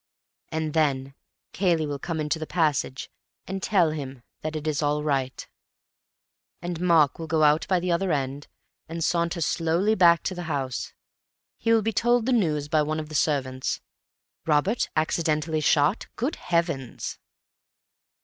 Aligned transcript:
And 0.51 0.73
then 0.73 1.13
Cayley 1.53 1.85
will 1.85 1.99
come 1.99 2.19
into 2.19 2.39
the 2.39 2.47
passage 2.47 3.11
and 3.45 3.61
tell 3.61 3.91
him 3.91 4.23
that 4.41 4.55
it 4.55 4.65
is 4.65 4.81
all 4.81 5.03
right, 5.03 5.47
and 6.59 6.81
Mark 6.81 7.19
will 7.19 7.27
go 7.27 7.43
out 7.43 7.67
by 7.67 7.79
the 7.79 7.91
other 7.91 8.11
end, 8.11 8.47
and 8.89 9.03
saunter 9.03 9.41
slowly 9.41 9.93
back 9.93 10.23
to 10.23 10.33
the 10.33 10.45
house. 10.49 10.91
He 11.59 11.71
will 11.71 11.83
be 11.83 11.93
told 11.93 12.25
the 12.25 12.33
news 12.33 12.67
by 12.67 12.81
one 12.81 12.99
of 12.99 13.09
the 13.09 13.13
servants. 13.13 13.79
Robert 14.47 14.89
accidentally 14.95 15.61
shot? 15.61 16.07
Good 16.15 16.37
Heavens! 16.37 17.19